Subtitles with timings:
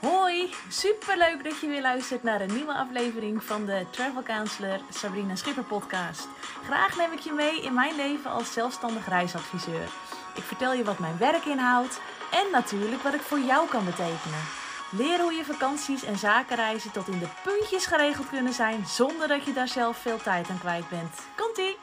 [0.00, 5.36] Hoi, superleuk dat je weer luistert naar een nieuwe aflevering van de Travel Counselor Sabrina
[5.36, 6.28] Schipper podcast.
[6.64, 9.88] Graag neem ik je mee in mijn leven als zelfstandig reisadviseur.
[10.34, 12.00] Ik vertel je wat mijn werk inhoudt
[12.32, 14.42] en natuurlijk wat ik voor jou kan betekenen.
[14.90, 19.44] Leer hoe je vakanties en zakenreizen tot in de puntjes geregeld kunnen zijn zonder dat
[19.44, 21.14] je daar zelf veel tijd aan kwijt bent.
[21.36, 21.76] Komt-ie!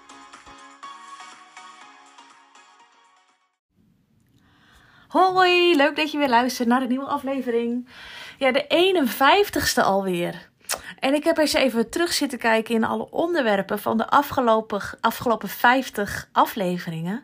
[5.08, 7.88] Hoi, leuk dat je weer luistert naar de nieuwe aflevering.
[8.38, 10.50] Ja, de 51ste alweer.
[11.00, 15.50] En ik heb eens even terug zitten kijken in alle onderwerpen van de afgelopen, afgelopen
[15.50, 17.24] 50 afleveringen.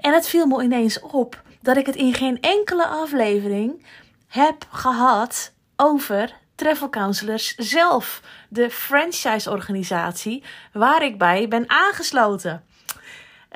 [0.00, 3.86] En het viel me ineens op dat ik het in geen enkele aflevering
[4.28, 8.20] heb gehad over Travel Counselors zelf.
[8.48, 12.64] De franchise-organisatie waar ik bij ben aangesloten.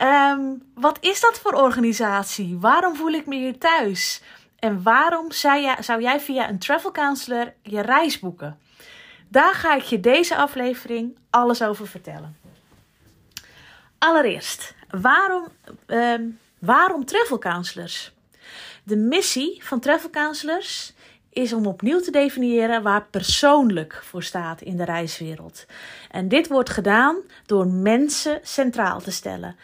[0.02, 2.58] Um, wat is dat voor organisatie?
[2.58, 4.22] Waarom voel ik me hier thuis?
[4.58, 8.58] En waarom zou jij, zou jij via een travel counselor je reis boeken?
[9.28, 12.36] Daar ga ik je deze aflevering alles over vertellen.
[13.98, 15.48] Allereerst, waarom,
[15.86, 18.12] um, waarom travel counselors?
[18.82, 20.94] De missie van travel counselors
[21.30, 25.66] is om opnieuw te definiëren waar persoonlijk voor staat in de reiswereld.
[26.10, 29.56] En dit wordt gedaan door mensen centraal te stellen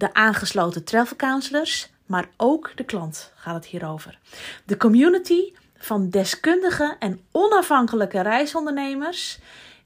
[0.00, 4.18] de aangesloten travel counselors, maar ook de klant gaat het hier over.
[4.64, 9.38] De community van deskundige en onafhankelijke reisondernemers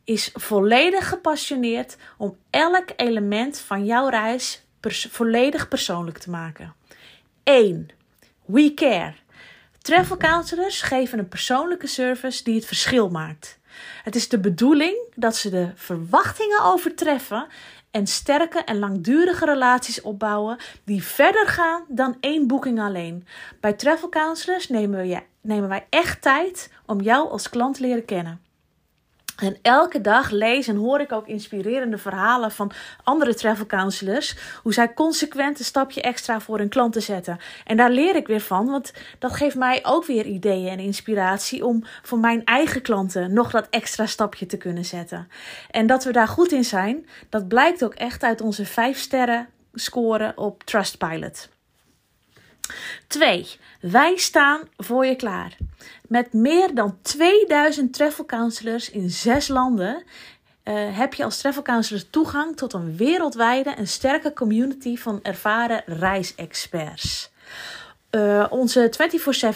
[0.04, 4.62] is volledig gepassioneerd om elk element van jouw reis
[5.10, 6.74] volledig persoonlijk te maken.
[7.42, 7.88] 1.
[8.44, 9.14] We care.
[9.78, 13.58] Travel counselors geven een persoonlijke service die het verschil maakt.
[14.02, 17.46] Het is de bedoeling dat ze de verwachtingen overtreffen
[17.90, 23.26] en sterke en langdurige relaties opbouwen die verder gaan dan één boeking alleen.
[23.60, 28.40] Bij Travel Counselors nemen, we, nemen wij echt tijd om jou als klant leren kennen.
[29.36, 34.36] En elke dag lees en hoor ik ook inspirerende verhalen van andere travel counselors.
[34.62, 37.38] Hoe zij consequent een stapje extra voor hun klanten zetten.
[37.64, 41.64] En daar leer ik weer van, want dat geeft mij ook weer ideeën en inspiratie
[41.64, 45.28] om voor mijn eigen klanten nog dat extra stapje te kunnen zetten.
[45.70, 49.48] En dat we daar goed in zijn, dat blijkt ook echt uit onze 5 sterren
[49.72, 51.48] scoren op Trustpilot.
[53.06, 53.46] 2.
[53.80, 55.56] Wij staan voor je klaar.
[56.08, 60.02] Met meer dan 2000 travel counselors in zes landen
[60.64, 65.82] uh, heb je als travel counselor toegang tot een wereldwijde en sterke community van ervaren
[65.86, 67.32] reisexperts.
[68.10, 68.92] Uh, onze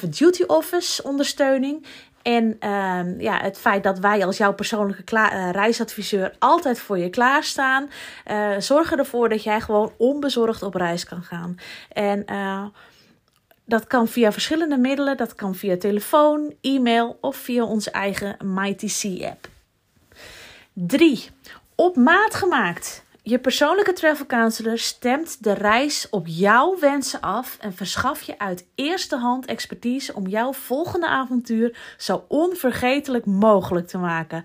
[0.03, 1.87] 24/7 duty office ondersteuning
[2.23, 7.11] en uh, ja, het feit dat wij als jouw persoonlijke uh, reisadviseur altijd voor je
[7.11, 7.91] klaarstaan,
[8.31, 11.57] uh, zorgen ervoor dat jij gewoon onbezorgd op reis kan gaan.
[11.93, 12.25] En
[13.69, 15.17] dat kan via verschillende middelen.
[15.17, 19.49] Dat kan via telefoon, e-mail of via onze eigen MyTC-app.
[20.73, 21.29] 3.
[21.75, 23.05] Op maat gemaakt.
[23.28, 28.66] Je persoonlijke travel counselor stemt de reis op jouw wensen af en verschaf je uit
[28.75, 34.44] eerste hand expertise om jouw volgende avontuur zo onvergetelijk mogelijk te maken.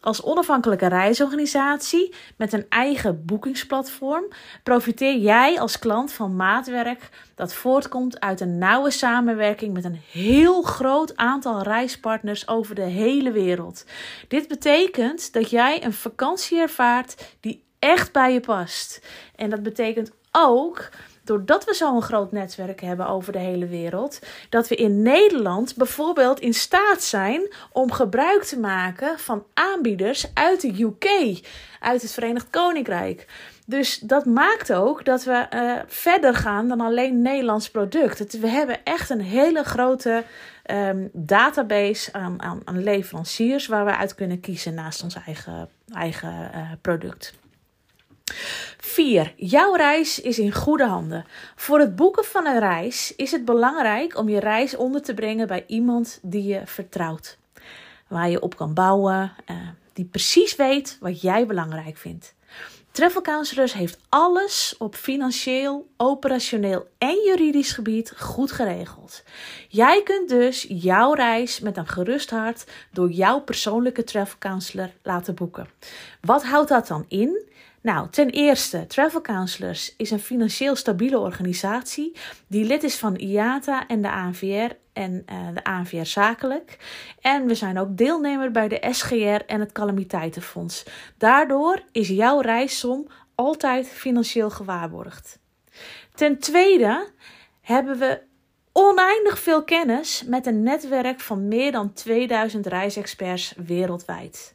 [0.00, 4.24] Als onafhankelijke reisorganisatie met een eigen boekingsplatform
[4.62, 10.62] profiteer jij als klant van maatwerk dat voortkomt uit een nauwe samenwerking met een heel
[10.62, 13.84] groot aantal reispartners over de hele wereld.
[14.28, 19.00] Dit betekent dat jij een vakantie ervaart die echt bij je past.
[19.36, 20.90] En dat betekent ook
[21.24, 26.40] doordat we zo'n groot netwerk hebben over de hele wereld, dat we in Nederland bijvoorbeeld
[26.40, 31.40] in staat zijn om gebruik te maken van aanbieders uit de UK,
[31.80, 33.26] uit het Verenigd Koninkrijk.
[33.66, 38.38] Dus dat maakt ook dat we uh, verder gaan dan alleen Nederlands product.
[38.38, 40.24] we hebben echt een hele grote
[40.70, 46.50] um, database aan, aan, aan, leveranciers waar we uit kunnen kiezen naast ons eigen, eigen
[46.54, 47.40] uh, product.
[48.78, 49.34] 4.
[49.36, 51.26] Jouw reis is in goede handen.
[51.56, 55.46] Voor het boeken van een reis is het belangrijk om je reis onder te brengen
[55.46, 57.38] bij iemand die je vertrouwt.
[58.08, 59.56] Waar je op kan bouwen, uh,
[59.92, 62.34] die precies weet wat jij belangrijk vindt.
[62.92, 69.22] Travel Counselors heeft alles op financieel, operationeel en juridisch gebied goed geregeld.
[69.68, 75.34] Jij kunt dus jouw reis met een gerust hart door jouw persoonlijke travel counselor laten
[75.34, 75.68] boeken.
[76.20, 77.50] Wat houdt dat dan in?
[77.82, 83.86] Nou, ten eerste, Travel Counselors is een financieel stabiele organisatie die lid is van IATA
[83.86, 86.76] en de ANVR en uh, de ANVR Zakelijk.
[87.20, 90.84] En we zijn ook deelnemer bij de SGR en het Calamiteitenfonds.
[91.18, 95.38] Daardoor is jouw reissom altijd financieel gewaarborgd.
[96.14, 97.08] Ten tweede
[97.60, 98.20] hebben we
[98.72, 104.54] oneindig veel kennis met een netwerk van meer dan 2000 reisexperts wereldwijd.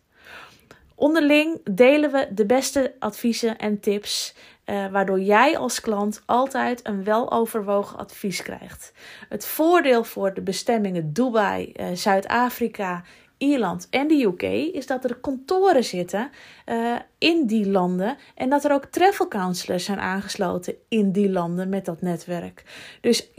[1.00, 7.04] Onderling delen we de beste adviezen en tips, eh, waardoor jij als klant altijd een
[7.04, 8.92] weloverwogen advies krijgt.
[9.30, 13.04] Het voordeel voor de bestemmingen Dubai, eh, Zuid-Afrika,
[13.38, 14.42] Ierland en de UK
[14.74, 16.30] is dat er kantoren zitten
[16.66, 21.70] uh, in die landen en dat er ook travel counselors zijn aangesloten in die landen
[21.70, 22.64] met dat netwerk.
[23.02, 23.30] Dus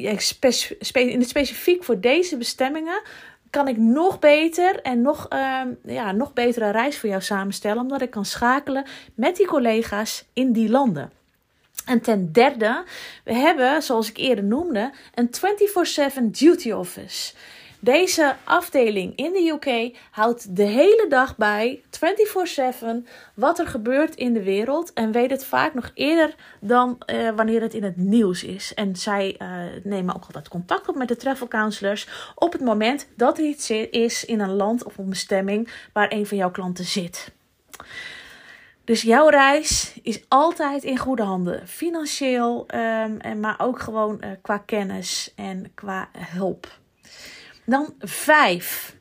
[0.92, 3.02] in het specifiek voor deze bestemmingen
[3.50, 8.02] kan ik nog beter en nog, uh, ja, nog betere reis voor jou samenstellen, omdat
[8.02, 8.84] ik kan schakelen
[9.14, 11.12] met die collega's in die landen.
[11.86, 12.84] En ten derde,
[13.24, 17.34] we hebben, zoals ik eerder noemde, een 24/7 duty office.
[17.80, 22.86] Deze afdeling in de UK houdt de hele dag bij, 24/7,
[23.34, 24.92] wat er gebeurt in de wereld.
[24.92, 28.74] En weet het vaak nog eerder dan uh, wanneer het in het nieuws is.
[28.74, 29.48] En zij uh,
[29.82, 33.70] nemen ook altijd contact op met de travel counselors op het moment dat er iets
[33.90, 37.32] is in een land of een bestemming waar een van jouw klanten zit.
[38.84, 41.68] Dus jouw reis is altijd in goede handen.
[41.68, 46.78] Financieel, um, en maar ook gewoon uh, qua kennis en qua hulp.
[47.68, 48.96] Dan vijf.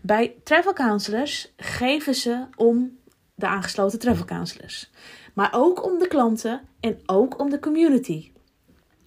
[0.00, 2.98] Bij travel counselors geven ze om
[3.34, 4.90] de aangesloten travel counselors.
[5.34, 8.32] Maar ook om de klanten en ook om de community.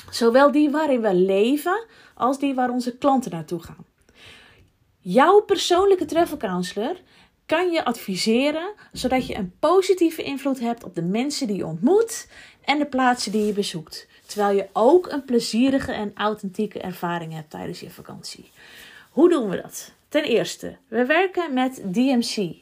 [0.09, 3.85] Zowel die waarin we leven als die waar onze klanten naartoe gaan.
[4.99, 6.95] Jouw persoonlijke travel counselor
[7.45, 12.27] kan je adviseren zodat je een positieve invloed hebt op de mensen die je ontmoet
[12.61, 14.07] en de plaatsen die je bezoekt.
[14.25, 18.51] Terwijl je ook een plezierige en authentieke ervaring hebt tijdens je vakantie.
[19.13, 19.91] Hoe doen we dat?
[20.09, 22.55] Ten eerste, we werken met DMC.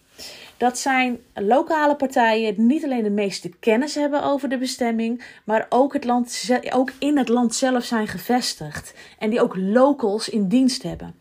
[0.57, 5.65] Dat zijn lokale partijen die niet alleen de meeste kennis hebben over de bestemming, maar
[5.69, 8.93] ook, het land, ook in het land zelf zijn gevestigd.
[9.19, 11.15] En die ook locals in dienst hebben.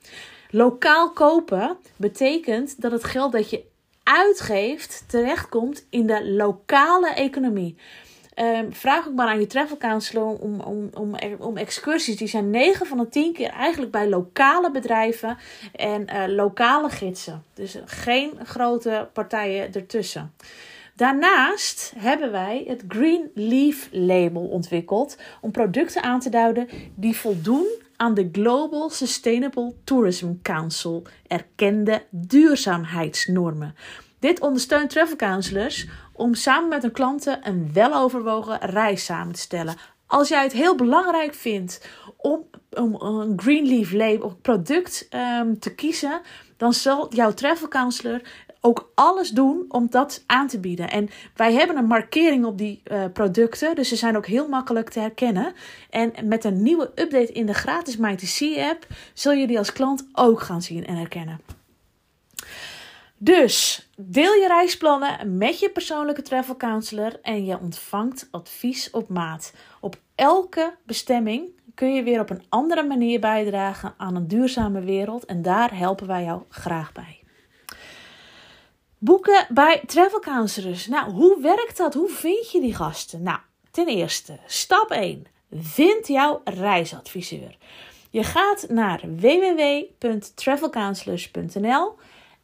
[0.50, 3.64] Lokaal kopen betekent dat het geld dat je
[4.02, 7.76] uitgeeft terechtkomt in de lokale economie.
[8.40, 12.16] Um, vraag ook maar aan je travel counselor om, om, om, om excursies.
[12.16, 15.38] Die zijn 9 van de 10 keer eigenlijk bij lokale bedrijven
[15.72, 17.44] en uh, lokale gidsen.
[17.54, 20.32] Dus geen grote partijen ertussen.
[20.96, 27.66] Daarnaast hebben wij het Green Leaf Label ontwikkeld om producten aan te duiden die voldoen
[27.96, 33.74] aan de Global Sustainable Tourism Council erkende duurzaamheidsnormen.
[34.18, 35.86] Dit ondersteunt travel counselors
[36.20, 39.74] om samen met hun klanten een weloverwogen reis samen te stellen.
[40.06, 41.86] Als jij het heel belangrijk vindt
[42.16, 45.08] om, om een Greenleaf label product
[45.40, 46.20] um, te kiezen,
[46.56, 48.20] dan zal jouw travel counselor
[48.60, 50.90] ook alles doen om dat aan te bieden.
[50.90, 54.90] En wij hebben een markering op die uh, producten, dus ze zijn ook heel makkelijk
[54.90, 55.52] te herkennen.
[55.90, 60.06] En met een nieuwe update in de gratis MyTC app zul je die als klant
[60.12, 61.59] ook gaan zien en herkennen.
[63.22, 69.52] Dus deel je reisplannen met je persoonlijke travel counselor en je ontvangt advies op maat.
[69.80, 75.24] Op elke bestemming kun je weer op een andere manier bijdragen aan een duurzame wereld
[75.24, 77.22] en daar helpen wij jou graag bij.
[78.98, 80.86] Boeken bij travel counselors.
[80.86, 81.94] Nou, hoe werkt dat?
[81.94, 83.22] Hoe vind je die gasten?
[83.22, 83.38] Nou,
[83.70, 85.26] ten eerste, stap 1.
[85.52, 87.56] Vind jouw reisadviseur.
[88.10, 91.98] Je gaat naar www.travelcounselors.nl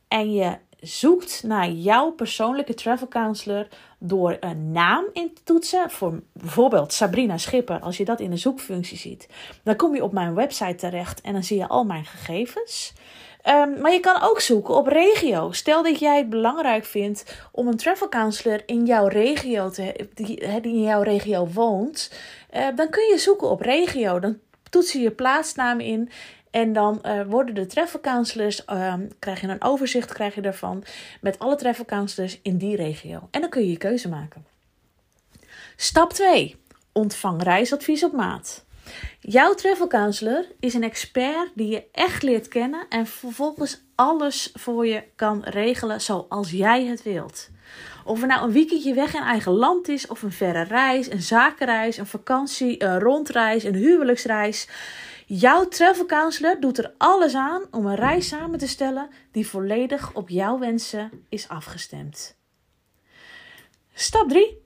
[0.09, 3.67] en je zoekt naar jouw persoonlijke travel counselor
[3.99, 5.91] door een naam in te toetsen.
[5.91, 9.29] Voor bijvoorbeeld Sabrina Schipper, als je dat in de zoekfunctie ziet.
[9.63, 12.93] Dan kom je op mijn website terecht en dan zie je al mijn gegevens.
[13.49, 15.53] Um, maar je kan ook zoeken op regio.
[15.53, 20.61] Stel dat jij het belangrijk vindt om een travel counselor in jouw regio te die,
[20.61, 22.13] die in jouw regio woont.
[22.55, 24.19] Uh, dan kun je zoeken op regio.
[24.19, 24.39] Dan
[24.71, 26.11] toets je je plaatsnaam in
[26.51, 30.85] en dan uh, worden de travel counselors, uh, krijg je een overzicht krijg je daarvan
[31.21, 33.29] met alle travel counselors in die regio.
[33.31, 34.47] En dan kun je je keuze maken.
[35.77, 36.57] Stap 2.
[36.93, 38.65] Ontvang reisadvies op maat.
[39.21, 44.87] Jouw travel counselor is een expert die je echt leert kennen en vervolgens alles voor
[44.87, 47.49] je kan regelen zoals jij het wilt.
[48.05, 51.23] Of er nou een weekendje weg in eigen land is, of een verre reis, een
[51.23, 54.69] zakenreis, een vakantie, een rondreis, een huwelijksreis.
[55.29, 60.15] Jouw travel counselor doet er alles aan om een reis samen te stellen die volledig
[60.15, 62.37] op jouw wensen is afgestemd.
[63.95, 64.63] Stap 3.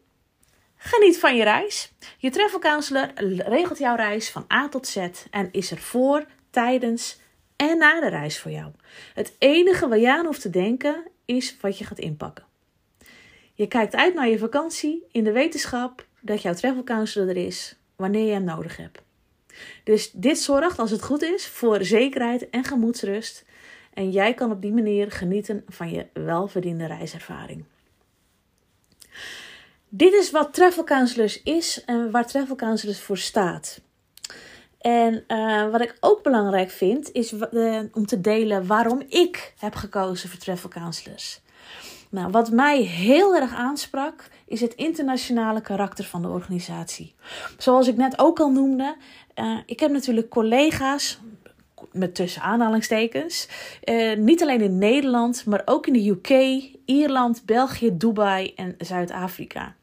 [0.77, 1.93] Geniet van je reis.
[2.19, 7.21] Je travel counselor regelt jouw reis van A tot Z en is er voor, tijdens
[7.57, 8.73] en na de reis voor jou.
[9.15, 12.45] Het enige waar je aan hoeft te denken is wat je gaat inpakken.
[13.55, 17.77] Je kijkt uit naar je vakantie in de wetenschap dat jouw travel counselor er is
[17.97, 19.09] wanneer je hem nodig hebt.
[19.85, 23.45] Dus dit zorgt, als het goed is, voor zekerheid en gemoedsrust.
[23.95, 27.65] En jij kan op die manier genieten van je welverdiende reiservaring.
[29.89, 33.81] Dit is wat Travel Counselors is en waar Travel Counselors voor staat.
[34.81, 39.75] En uh, wat ik ook belangrijk vind, is uh, om te delen waarom ik heb
[39.75, 41.41] gekozen voor Travel Counselors.
[42.11, 47.15] Nou, wat mij heel erg aansprak, is het internationale karakter van de organisatie.
[47.59, 48.97] Zoals ik net ook al noemde,
[49.35, 51.21] uh, ik heb natuurlijk collega's,
[51.93, 53.49] met tussen aanhalingstekens,
[54.17, 59.75] niet alleen in Nederland, maar ook in de UK, Ierland, België, Dubai en Zuid-Afrika.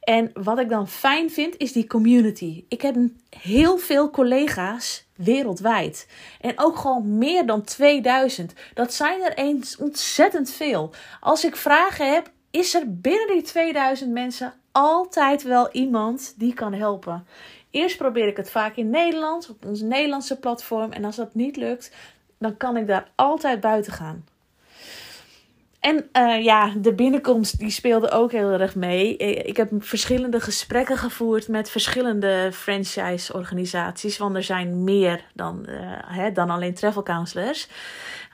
[0.00, 2.64] En wat ik dan fijn vind, is die community.
[2.68, 2.96] Ik heb
[3.38, 6.08] heel veel collega's wereldwijd.
[6.40, 8.52] En ook gewoon meer dan 2000.
[8.74, 10.90] Dat zijn er eens ontzettend veel.
[11.20, 16.72] Als ik vragen heb, is er binnen die 2000 mensen altijd wel iemand die kan
[16.72, 17.26] helpen.
[17.70, 20.92] Eerst probeer ik het vaak in Nederland, op ons Nederlandse platform.
[20.92, 21.90] En als dat niet lukt,
[22.38, 24.24] dan kan ik daar altijd buiten gaan.
[25.86, 29.16] En uh, ja, de binnenkomst die speelde ook heel erg mee.
[29.16, 34.18] Ik heb verschillende gesprekken gevoerd met verschillende franchise-organisaties.
[34.18, 35.76] Want er zijn meer dan, uh,
[36.06, 37.68] hè, dan alleen travel counselors.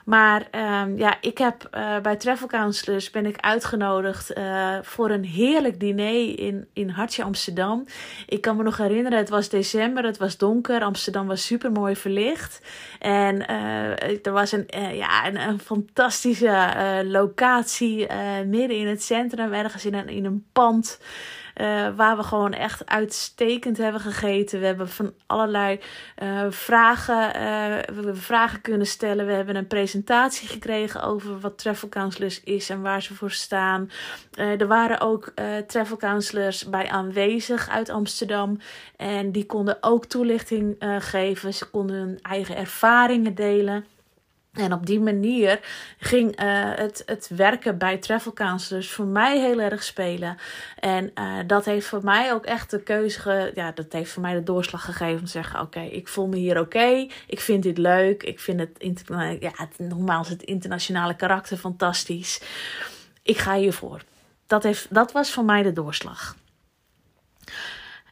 [0.03, 0.47] Maar
[0.81, 5.79] um, ja, ik heb uh, bij Travel Counselors ben ik uitgenodigd uh, voor een heerlijk
[5.79, 7.85] diner in, in Hartje Amsterdam.
[8.27, 10.81] Ik kan me nog herinneren, het was december, het was donker.
[10.81, 12.61] Amsterdam was super mooi verlicht.
[12.99, 18.07] En uh, er was een, ja, een, een fantastische locatie
[18.45, 20.99] midden in het centrum, ergens in een, in een pand.
[21.55, 24.59] Uh, waar we gewoon echt uitstekend hebben gegeten.
[24.59, 25.79] We hebben van allerlei
[26.23, 27.31] uh, vragen,
[27.85, 29.25] hebben vragen kunnen stellen.
[29.25, 33.91] We hebben een presentatie gekregen over wat travel counselors is en waar ze voor staan.
[34.35, 35.33] er waren ook
[35.67, 38.59] travel counselors bij aanwezig uit Amsterdam.
[38.97, 41.53] En die konden ook toelichting geven.
[41.53, 43.85] Ze konden hun eigen ervaringen delen.
[44.53, 45.59] En op die manier
[45.97, 50.37] ging uh, het, het werken bij travel counselors voor mij heel erg spelen.
[50.79, 54.21] En uh, dat heeft voor mij ook echt de keuze, ge, ja, dat heeft voor
[54.21, 57.63] mij de doorslag gegeven om te zeggen: Oké, ik voel me hier oké, ik vind
[57.63, 59.03] dit leuk, ik vind het,
[59.39, 62.41] ja, het, nogmaals, het internationale karakter fantastisch.
[63.21, 64.03] Ik ga hiervoor.
[64.47, 66.35] Dat, heeft, dat was voor mij de doorslag.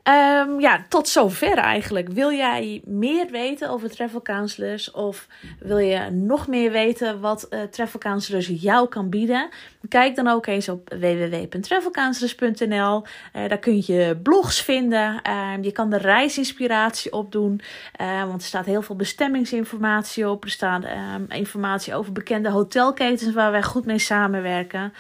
[0.04, 2.10] Um, ja, tot zover eigenlijk.
[2.10, 5.28] Wil jij meer weten over travel counselors of
[5.60, 9.50] wil je nog meer weten wat uh, travel counselors jou kan bieden?
[9.90, 13.04] Kijk dan ook eens op www.travelcounselors.nl.
[13.36, 15.22] Uh, daar kun je blogs vinden.
[15.28, 17.62] Uh, je kan de reisinspiratie opdoen,
[18.02, 20.44] uh, want er staat heel veel bestemmingsinformatie op.
[20.44, 24.94] Er staat ehm, informatie over bekende hotelketens waar wij goed mee samenwerken.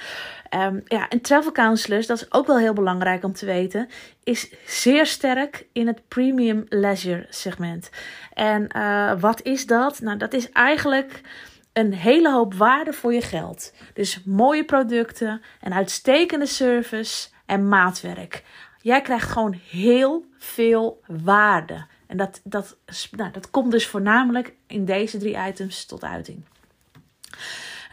[0.55, 3.89] Um, ja, en travel counselors, dat is ook wel heel belangrijk om te weten,
[4.23, 7.89] is zeer sterk in het premium leisure segment.
[8.33, 10.01] En uh, wat is dat?
[10.01, 11.21] Nou, dat is eigenlijk
[11.73, 13.73] een hele hoop waarde voor je geld.
[13.93, 18.43] Dus mooie producten, een uitstekende service en maatwerk.
[18.81, 21.85] Jij krijgt gewoon heel veel waarde.
[22.07, 22.77] En dat, dat,
[23.11, 26.43] nou, dat komt dus voornamelijk in deze drie items tot uiting.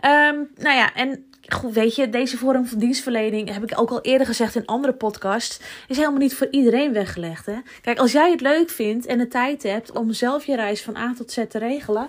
[0.05, 4.01] Um, nou ja, en goed, weet je, deze vorm van dienstverlening, heb ik ook al
[4.01, 7.47] eerder gezegd in andere podcasts, is helemaal niet voor iedereen weggelegd.
[7.47, 7.57] Hè?
[7.83, 10.97] Kijk, als jij het leuk vindt en de tijd hebt om zelf je reis van
[10.97, 12.09] A tot Z te regelen.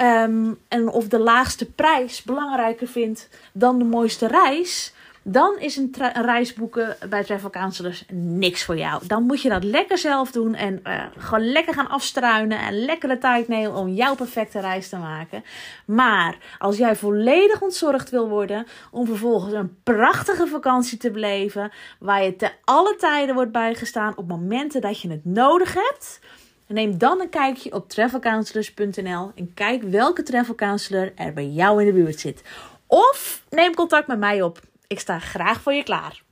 [0.00, 4.92] Um, en of de laagste prijs belangrijker vindt dan de mooiste reis
[5.28, 9.06] dan is een, een, reis boeken bij Travel Counselors niks voor jou.
[9.06, 13.08] Dan moet je dat lekker zelf doen en uh, gewoon lekker gaan afstruinen en lekker
[13.08, 15.44] de tijd nemen om jouw perfecte reis te maken.
[15.86, 22.24] Maar als jij volledig ontzorgd wil worden om vervolgens een prachtige vakantie te beleven, waar
[22.24, 26.20] je te alle tijden wordt bijgestaan op momenten dat je het nodig hebt.
[26.66, 31.86] Neem dan een kijkje op travelcounselors.nl en kijk welke travel counselor er bij jou in
[31.86, 32.42] de buurt zit.
[32.86, 34.60] Of neem contact met mij op.
[34.86, 36.22] Ik sta graag voor je klaar.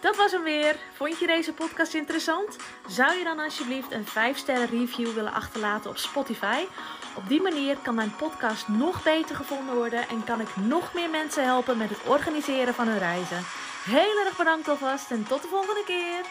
[0.00, 0.76] Dat was hem weer.
[0.94, 2.56] Vond je deze podcast interessant?
[2.88, 6.64] Zou je dan alsjeblieft een 5-sterren review willen achterlaten op Spotify?
[7.16, 11.10] Op die manier kan mijn podcast nog beter gevonden worden en kan ik nog meer
[11.10, 13.44] mensen helpen met het organiseren van hun reizen.
[13.84, 16.24] Heel erg bedankt alvast en tot de volgende keer.